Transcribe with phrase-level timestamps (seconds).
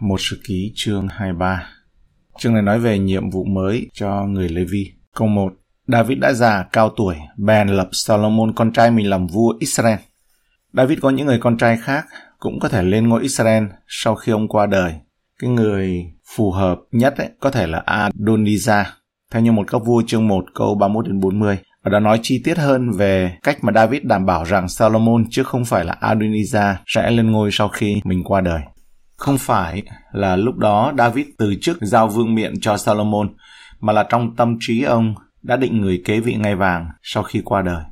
[0.00, 1.68] Một sự ký chương 23
[2.38, 4.92] Chương này nói về nhiệm vụ mới cho người Lê-vi.
[5.14, 5.52] Câu 1
[5.86, 9.98] David đã già, cao tuổi, bèn lập Solomon con trai mình làm vua Israel.
[10.72, 12.06] David có những người con trai khác
[12.38, 14.94] cũng có thể lên ngôi Israel sau khi ông qua đời.
[15.38, 16.04] Cái người
[16.34, 18.84] phù hợp nhất ấy, có thể là Adonijah,
[19.32, 21.58] theo như một các vua chương 1 câu 31 đến 40.
[21.82, 25.42] Ở đó nói chi tiết hơn về cách mà David đảm bảo rằng Solomon chứ
[25.42, 28.60] không phải là Adonijah sẽ lên ngôi sau khi mình qua đời.
[29.18, 29.82] Không phải
[30.12, 33.28] là lúc đó David từ chức giao vương miện cho Solomon,
[33.80, 37.42] mà là trong tâm trí ông đã định người kế vị ngai vàng sau khi
[37.44, 37.84] qua đời.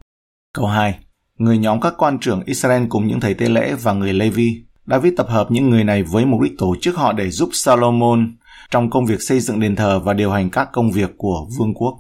[0.54, 0.98] Câu 2.
[1.38, 4.65] Người nhóm các quan trưởng Israel cùng những thầy tế lễ và người Levi.
[4.87, 8.37] David tập hợp những người này với mục đích tổ chức họ để giúp Solomon
[8.70, 11.74] trong công việc xây dựng đền thờ và điều hành các công việc của vương
[11.74, 11.98] quốc.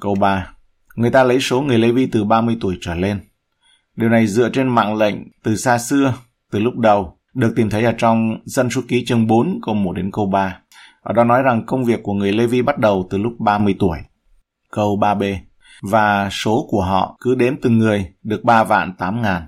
[0.00, 0.52] Câu 3.
[0.96, 3.20] Người ta lấy số người Levi từ 30 tuổi trở lên.
[3.96, 6.14] Điều này dựa trên mạng lệnh từ xa xưa,
[6.50, 9.92] từ lúc đầu, được tìm thấy ở trong Dân số ký chương 4 câu 1
[9.92, 10.58] đến câu 3.
[11.02, 13.98] Ở đó nói rằng công việc của người Levi bắt đầu từ lúc 30 tuổi.
[14.70, 15.36] Câu 3b.
[15.82, 19.42] Và số của họ cứ đếm từng người, được 3 vạn 8 ngàn.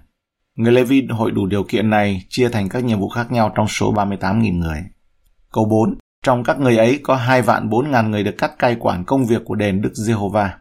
[0.57, 3.69] Người Levi hội đủ điều kiện này chia thành các nhiệm vụ khác nhau trong
[3.69, 4.84] số 38.000 người.
[5.53, 5.95] Câu 4.
[6.25, 9.27] Trong các người ấy có 2 vạn 4 ngàn người được cắt cai quản công
[9.27, 10.55] việc của đền Đức Giê-hô-va.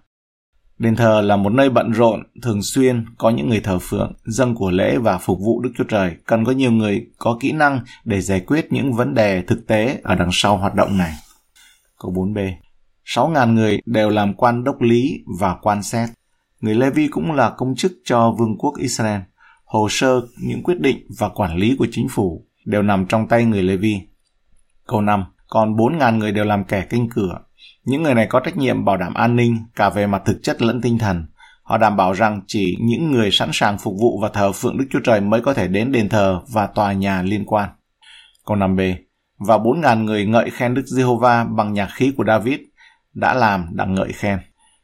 [0.80, 4.56] Đền thờ là một nơi bận rộn, thường xuyên có những người thờ phượng, dâng
[4.56, 6.16] của lễ và phục vụ Đức Chúa Trời.
[6.25, 10.00] Cần có nhiều người có kỹ năng để giải quyết những vấn đề thực tế
[10.03, 11.14] ở đằng sau hoạt động này.
[12.00, 12.52] Câu 4b
[13.05, 16.09] 6.000 người đều làm quan đốc lý và quan xét.
[16.61, 19.22] Người Levi cũng là công chức cho Vương quốc Israel.
[19.66, 23.45] Hồ sơ, những quyết định và quản lý của chính phủ đều nằm trong tay
[23.45, 24.02] người Levi.
[24.88, 25.25] Câu 5.
[25.50, 27.39] Còn 4.000 người đều làm kẻ canh cửa,
[27.86, 30.62] những người này có trách nhiệm bảo đảm an ninh cả về mặt thực chất
[30.62, 31.26] lẫn tinh thần.
[31.64, 34.86] Họ đảm bảo rằng chỉ những người sẵn sàng phục vụ và thờ phượng Đức
[34.92, 37.70] Chúa Trời mới có thể đến đền thờ và tòa nhà liên quan.
[38.45, 38.95] Câu 5b
[39.48, 42.60] Và 4.000 người ngợi khen Đức Giê-hô-va bằng nhạc khí của David
[43.14, 44.40] đã làm đặng ngợi khen.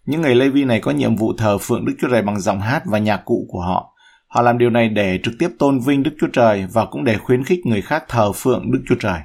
[0.06, 2.83] Những người Lê-vi này có nhiệm vụ thờ phượng Đức Chúa Trời bằng giọng hát
[2.86, 3.94] và nhạc cụ của họ.
[4.27, 7.17] Họ làm điều này để trực tiếp tôn vinh Đức Chúa Trời và cũng để
[7.17, 9.20] khuyến khích người khác thờ phượng Đức Chúa Trời.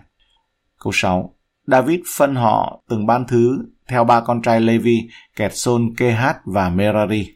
[0.80, 1.34] Câu 6.
[1.70, 3.58] David phân họ từng ban thứ
[3.88, 7.26] theo ba con trai Levi, Kẹt-xôn, Kehat và Merari.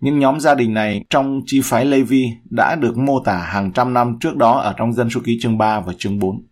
[0.00, 3.94] Những nhóm gia đình này trong chi phái Levi đã được mô tả hàng trăm
[3.94, 6.46] năm trước đó ở trong dân số ký chương 3 và chương 4.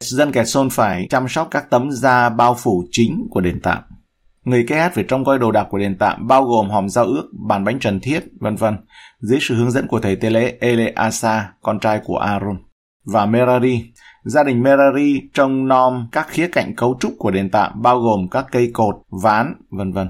[0.00, 3.82] Dân kẻ xôn phải chăm sóc các tấm da bao phủ chính của đền tạm.
[4.44, 7.24] Người Kehat phải trông coi đồ đạc của đền tạm bao gồm hòm giao ước,
[7.48, 8.76] bàn bánh trần thiết, vân vân,
[9.20, 12.56] dưới sự hướng dẫn của thầy tế lễ Eleasa, con trai của Aaron.
[13.06, 13.84] Và Merari,
[14.24, 18.28] Gia đình Merari trông nom các khía cạnh cấu trúc của đền tạm bao gồm
[18.28, 20.08] các cây cột, ván, vân vân.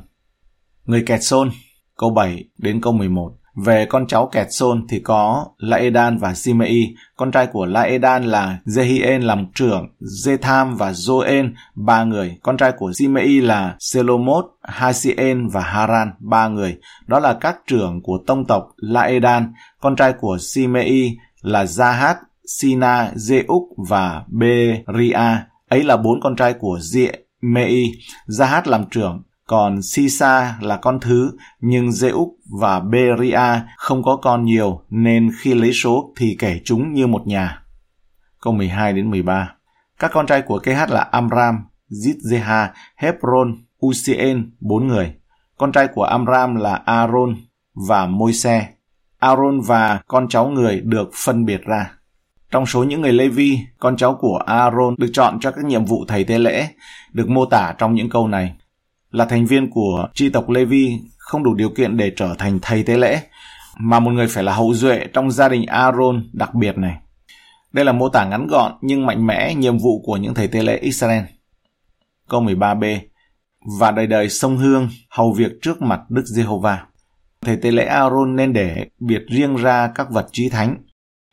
[0.85, 1.51] Người kẹt xôn,
[1.99, 3.33] câu 7 đến câu 11.
[3.65, 8.59] Về con cháu kẹt xôn thì có Laedan và Simei, con trai của Laedan là
[8.67, 12.39] Jehien làm trưởng, Zetham và Joen, ba người.
[12.43, 16.77] Con trai của Simei là Selomot, Hasien và Haran, ba người.
[17.07, 19.53] Đó là các trưởng của tông tộc Laedan.
[19.81, 22.15] Con trai của Simei là Zahat,
[22.47, 25.37] Sina, Zeuk và Beria.
[25.69, 26.79] Ấy là bốn con trai của
[27.41, 27.93] Mei.
[28.29, 32.31] Zahat làm trưởng, còn Sisa là con thứ, nhưng Zeuk
[32.61, 37.27] và Beria không có con nhiều, nên khi lấy số thì kể chúng như một
[37.27, 37.63] nhà.
[38.41, 39.55] Câu 12 đến 13
[39.99, 43.57] Các con trai của KH là Amram, Zitzeha, Hebron,
[43.87, 45.15] Usien, bốn người.
[45.59, 47.37] Con trai của Amram là Aaron
[47.89, 48.69] và Môi-se.
[49.19, 51.96] Aaron và con cháu người được phân biệt ra.
[52.57, 56.05] Trong số những người Levi, con cháu của Aaron được chọn cho các nhiệm vụ
[56.09, 56.69] thầy tế lễ,
[57.13, 58.53] được mô tả trong những câu này.
[59.11, 62.83] Là thành viên của tri tộc Levi không đủ điều kiện để trở thành thầy
[62.83, 63.21] tế lễ,
[63.79, 66.97] mà một người phải là hậu duệ trong gia đình Aaron đặc biệt này.
[67.73, 70.63] Đây là mô tả ngắn gọn nhưng mạnh mẽ nhiệm vụ của những thầy tế
[70.63, 71.25] lễ Israel.
[72.29, 72.99] Câu 13b
[73.79, 76.83] Và đời đời sông hương hầu việc trước mặt Đức Giê-hô-va.
[77.41, 80.77] Thầy tế lễ Aaron nên để biệt riêng ra các vật trí thánh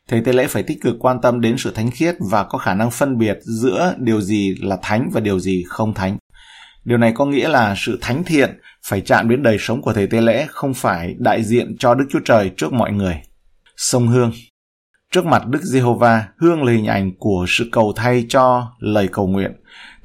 [0.09, 2.73] Thầy tế lễ phải tích cực quan tâm đến sự thánh khiết và có khả
[2.73, 6.17] năng phân biệt giữa điều gì là thánh và điều gì không thánh.
[6.85, 10.07] Điều này có nghĩa là sự thánh thiện phải chạm đến đời sống của thầy
[10.07, 13.21] tế lễ không phải đại diện cho Đức Chúa Trời trước mọi người.
[13.77, 14.31] Sông Hương
[15.11, 19.27] Trước mặt Đức Giê-hô-va, hương là hình ảnh của sự cầu thay cho lời cầu
[19.27, 19.51] nguyện.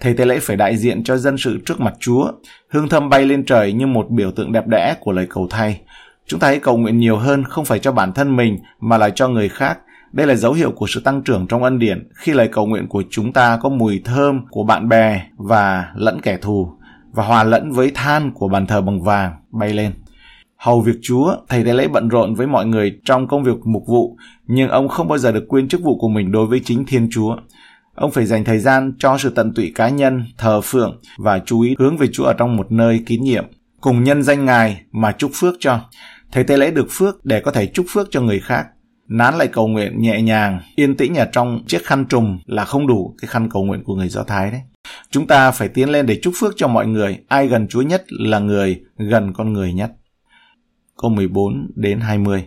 [0.00, 2.32] Thầy tế lễ phải đại diện cho dân sự trước mặt Chúa.
[2.70, 5.80] Hương thơm bay lên trời như một biểu tượng đẹp đẽ của lời cầu thay.
[6.26, 9.10] Chúng ta hãy cầu nguyện nhiều hơn không phải cho bản thân mình mà là
[9.10, 9.78] cho người khác
[10.12, 12.88] đây là dấu hiệu của sự tăng trưởng trong ân điển khi lời cầu nguyện
[12.88, 16.72] của chúng ta có mùi thơm của bạn bè và lẫn kẻ thù
[17.12, 19.92] và hòa lẫn với than của bàn thờ bằng vàng bay lên.
[20.56, 23.82] Hầu việc Chúa, thầy tế lễ bận rộn với mọi người trong công việc mục
[23.86, 24.16] vụ,
[24.46, 27.08] nhưng ông không bao giờ được quên chức vụ của mình đối với chính Thiên
[27.10, 27.36] Chúa.
[27.94, 31.60] Ông phải dành thời gian cho sự tận tụy cá nhân, thờ phượng và chú
[31.60, 33.44] ý hướng về Chúa ở trong một nơi kín nhiệm,
[33.80, 35.80] cùng nhân danh Ngài mà chúc phước cho.
[36.32, 38.66] Thầy tế lễ được phước để có thể chúc phước cho người khác.
[39.08, 42.86] Nán lại cầu nguyện nhẹ nhàng, yên tĩnh ở trong chiếc khăn trùm là không
[42.86, 44.60] đủ cái khăn cầu nguyện của người Do Thái đấy.
[45.10, 47.18] Chúng ta phải tiến lên để chúc phước cho mọi người.
[47.28, 49.92] Ai gần Chúa nhất là người gần con người nhất.
[51.02, 52.44] Câu 14 đến 20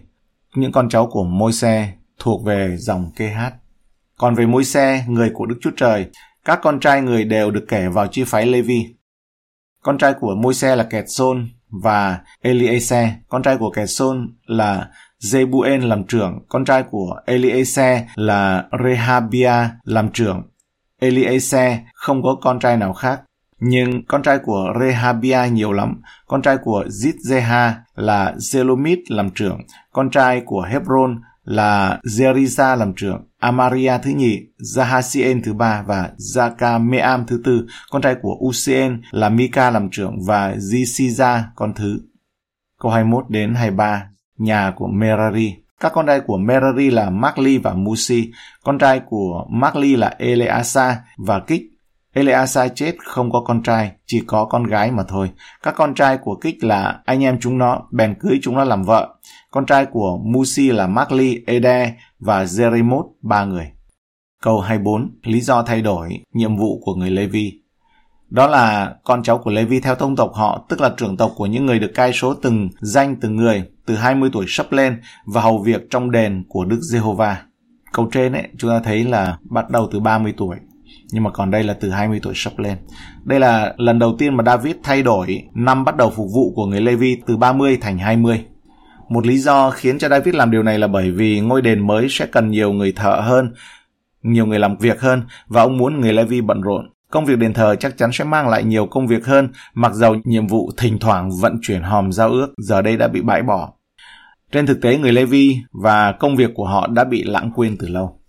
[0.56, 3.54] Những con cháu của môi xe thuộc về dòng kê hát.
[4.18, 6.06] Còn về môi xe, người của Đức Chúa Trời,
[6.46, 8.86] các con trai người đều được kể vào chi phái Levi.
[9.84, 13.08] Con trai của môi xe là Kẹt Sôn và Eliezer.
[13.30, 14.90] Con trai của Kẹt Sôn là
[15.24, 16.40] Zebuen làm trưởng.
[16.50, 20.44] Con trai của Eliezer là Rehabia làm trưởng.
[21.02, 23.22] Eliezer không có con trai nào khác.
[23.60, 26.02] Nhưng con trai của Rehabia nhiều lắm.
[26.28, 29.58] Con trai của Zitzeha là Zelomit làm trưởng.
[29.92, 36.10] Con trai của Hebron là Zeriza làm trưởng, Amaria thứ nhì, Zahasien thứ ba và
[36.18, 37.68] Zakameam thứ tư.
[37.90, 42.00] Con trai của Usien là Mika làm trưởng và Zisiza con thứ.
[42.80, 44.08] Câu 21 đến 23,
[44.42, 45.56] nhà của Merari.
[45.80, 48.32] Các con trai của Merari là Makli và Musi.
[48.64, 51.62] Con trai của Makli là Eleasa và Kích.
[52.14, 55.32] Eleasa chết không có con trai, chỉ có con gái mà thôi.
[55.64, 58.84] Các con trai của Kích là anh em chúng nó, bèn cưới chúng nó làm
[58.84, 59.16] vợ.
[59.52, 63.72] Con trai của Musi là Makli, Ede và Jeremot, ba người.
[64.44, 65.10] Câu 24.
[65.24, 67.61] Lý do thay đổi nhiệm vụ của người Levi.
[68.32, 71.46] Đó là con cháu của Levi theo thông tộc họ, tức là trưởng tộc của
[71.46, 75.42] những người được cai số từng danh từng người, từ 20 tuổi sắp lên và
[75.42, 77.42] hầu việc trong đền của Đức Giê-hô-va.
[77.94, 80.58] Câu trên ấy, chúng ta thấy là bắt đầu từ 30 tuổi
[81.12, 82.78] nhưng mà còn đây là từ 20 tuổi sắp lên.
[83.24, 86.66] Đây là lần đầu tiên mà David thay đổi năm bắt đầu phục vụ của
[86.66, 88.46] người Levi từ 30 thành 20.
[89.10, 92.08] Một lý do khiến cho David làm điều này là bởi vì ngôi đền mới
[92.10, 93.54] sẽ cần nhiều người thợ hơn,
[94.24, 96.90] nhiều người làm việc hơn và ông muốn người Levi bận rộn.
[97.12, 100.16] Công việc đền thờ chắc chắn sẽ mang lại nhiều công việc hơn, mặc dầu
[100.24, 103.74] nhiệm vụ thỉnh thoảng vận chuyển hòm giao ước giờ đây đã bị bãi bỏ.
[104.52, 107.88] Trên thực tế, người Levi và công việc của họ đã bị lãng quên từ
[107.88, 108.20] lâu.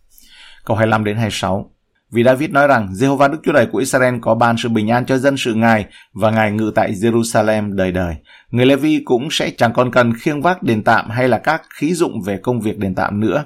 [0.65, 1.73] Câu 25 đến 26
[2.13, 5.07] vì David nói rằng Jehovah Đức Chúa Trời của Israel có ban sự bình an
[5.07, 8.17] cho dân sự Ngài và Ngài ngự tại Jerusalem đời đời.
[8.51, 11.95] Người Levi cũng sẽ chẳng còn cần khiêng vác đền tạm hay là các khí
[11.95, 13.45] dụng về công việc đền tạm nữa.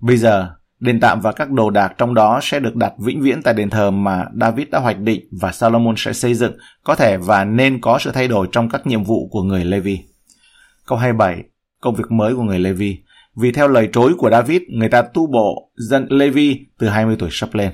[0.00, 0.50] Bây giờ,
[0.82, 3.70] đền tạm và các đồ đạc trong đó sẽ được đặt vĩnh viễn tại đền
[3.70, 6.52] thờ mà David đã hoạch định và Solomon sẽ xây dựng,
[6.84, 9.98] có thể và nên có sự thay đổi trong các nhiệm vụ của người Levi.
[10.86, 11.42] Câu 27.
[11.80, 12.98] Công việc mới của người Levi.
[13.36, 17.28] Vì theo lời trối của David, người ta tu bộ dân Levi từ 20 tuổi
[17.32, 17.72] sắp lên.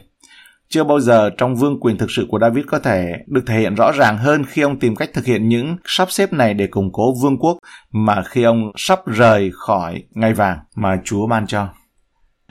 [0.69, 3.75] Chưa bao giờ trong vương quyền thực sự của David có thể được thể hiện
[3.75, 6.93] rõ ràng hơn khi ông tìm cách thực hiện những sắp xếp này để củng
[6.93, 7.59] cố vương quốc
[7.91, 11.69] mà khi ông sắp rời khỏi ngai vàng mà Chúa ban cho.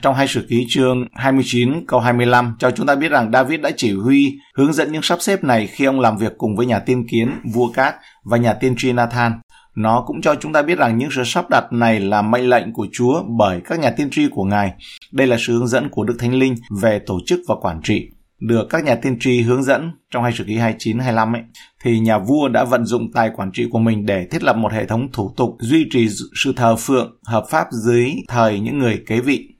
[0.02, 3.70] Trong hai sử ký chương 29 câu 25 cho chúng ta biết rằng David đã
[3.76, 6.78] chỉ huy hướng dẫn những sắp xếp này khi ông làm việc cùng với nhà
[6.78, 9.32] tiên kiến vua Cát và nhà tiên tri Nathan.
[9.74, 12.72] Nó cũng cho chúng ta biết rằng những sự sắp đặt này là mệnh lệnh
[12.72, 14.72] của Chúa bởi các nhà tiên tri của Ngài.
[15.12, 18.10] Đây là sự hướng dẫn của Đức Thánh Linh về tổ chức và quản trị.
[18.40, 21.42] Được các nhà tiên tri hướng dẫn trong hai sử ký 29-25 ấy,
[21.84, 24.72] thì nhà vua đã vận dụng tài quản trị của mình để thiết lập một
[24.72, 26.08] hệ thống thủ tục duy trì
[26.44, 29.57] sự thờ phượng hợp pháp dưới thời những người kế vị.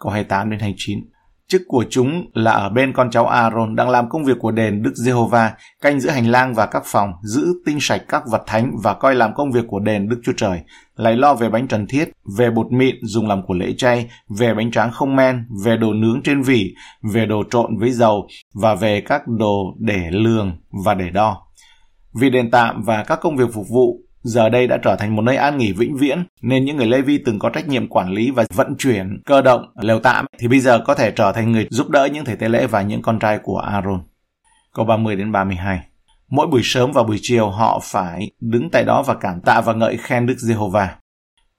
[0.00, 0.98] Câu 28 đến 29
[1.48, 4.82] Chức của chúng là ở bên con cháu Aaron đang làm công việc của đền
[4.82, 8.72] Đức Giê-hô-va, canh giữ hành lang và các phòng, giữ tinh sạch các vật thánh
[8.82, 10.60] và coi làm công việc của đền Đức Chúa Trời,
[10.96, 14.54] lại lo về bánh trần thiết, về bột mịn dùng làm của lễ chay, về
[14.54, 16.74] bánh tráng không men, về đồ nướng trên vỉ,
[17.12, 21.46] về đồ trộn với dầu và về các đồ để lường và để đo.
[22.20, 25.22] Vì đền tạm và các công việc phục vụ giờ đây đã trở thành một
[25.22, 28.10] nơi an nghỉ vĩnh viễn nên những người Lê Vi từng có trách nhiệm quản
[28.10, 31.52] lý và vận chuyển cơ động lều tạm thì bây giờ có thể trở thành
[31.52, 34.00] người giúp đỡ những thầy tế lễ và những con trai của Aaron.
[34.74, 35.80] Câu 30 đến 32.
[36.30, 39.72] Mỗi buổi sớm và buổi chiều họ phải đứng tại đó và cảm tạ và
[39.72, 40.96] ngợi khen Đức Giê-hô-va.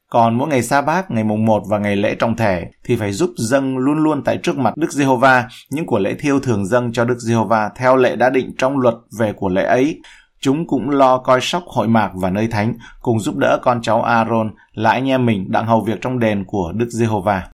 [0.09, 3.11] Còn mỗi ngày sa bát, ngày mùng 1 và ngày lễ trọng thể thì phải
[3.11, 6.93] giúp dâng luôn luôn tại trước mặt Đức Giê-hô-va những của lễ thiêu thường dâng
[6.93, 9.99] cho Đức Giê-hô-va theo lệ đã định trong luật về của lễ ấy
[10.41, 14.03] Chúng cũng lo coi sóc hội mạc và nơi thánh, cùng giúp đỡ con cháu
[14.03, 17.47] Aaron là anh em mình đặng hầu việc trong đền của Đức Giê-hô-va.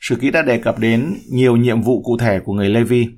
[0.00, 3.08] Sử ký đã đề cập đến nhiều nhiệm vụ cụ thể của người Lê-vi,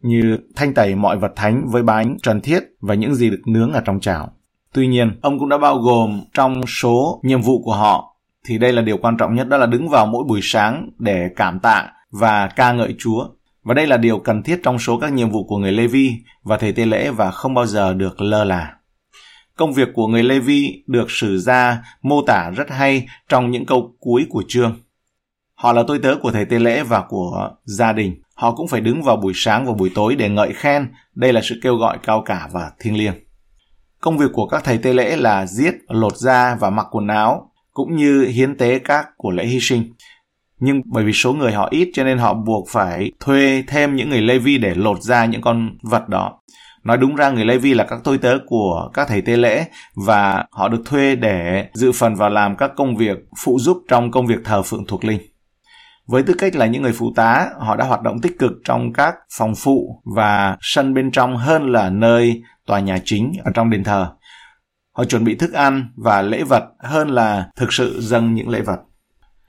[0.00, 3.72] như thanh tẩy mọi vật thánh với bánh trần thiết và những gì được nướng
[3.72, 4.32] ở trong chảo.
[4.72, 8.72] Tuy nhiên, ông cũng đã bao gồm trong số nhiệm vụ của họ thì đây
[8.72, 11.88] là điều quan trọng nhất đó là đứng vào mỗi buổi sáng để cảm tạ
[12.10, 13.28] và ca ngợi Chúa
[13.62, 16.12] và đây là điều cần thiết trong số các nhiệm vụ của người Levi
[16.42, 18.74] và thầy tế lễ và không bao giờ được lơ là.
[19.56, 23.94] Công việc của người Levi được sử ra mô tả rất hay trong những câu
[24.00, 24.80] cuối của chương.
[25.54, 28.22] Họ là tôi tớ của thầy tế lễ và của gia đình.
[28.34, 30.92] Họ cũng phải đứng vào buổi sáng và buổi tối để ngợi khen.
[31.14, 33.14] Đây là sự kêu gọi cao cả và thiêng liêng.
[34.00, 37.52] Công việc của các thầy tế lễ là giết, lột da và mặc quần áo,
[37.72, 39.92] cũng như hiến tế các của lễ hy sinh.
[40.60, 44.10] Nhưng bởi vì số người họ ít cho nên họ buộc phải thuê thêm những
[44.10, 46.40] người Levi để lột ra những con vật đó.
[46.84, 49.64] Nói đúng ra người Levi là các tôi tớ của các thầy tế lễ
[50.06, 54.10] và họ được thuê để dự phần vào làm các công việc phụ giúp trong
[54.10, 55.20] công việc thờ phượng thuộc linh.
[56.06, 58.92] Với tư cách là những người phụ tá, họ đã hoạt động tích cực trong
[58.92, 63.70] các phòng phụ và sân bên trong hơn là nơi tòa nhà chính ở trong
[63.70, 64.12] đền thờ.
[64.96, 68.60] Họ chuẩn bị thức ăn và lễ vật hơn là thực sự dâng những lễ
[68.60, 68.78] vật.